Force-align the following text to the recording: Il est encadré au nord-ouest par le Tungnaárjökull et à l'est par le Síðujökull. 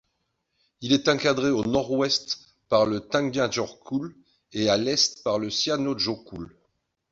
Il 0.81 0.93
est 0.93 1.07
encadré 1.09 1.51
au 1.51 1.63
nord-ouest 1.63 2.39
par 2.69 2.87
le 2.87 3.01
Tungnaárjökull 3.01 4.15
et 4.51 4.67
à 4.67 4.75
l'est 4.75 5.21
par 5.23 5.37
le 5.37 5.51
Síðujökull. 5.51 6.49